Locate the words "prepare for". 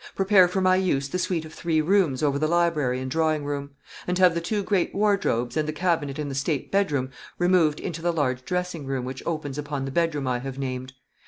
0.15-0.61